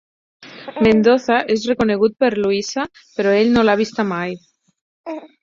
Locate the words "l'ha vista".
3.69-4.09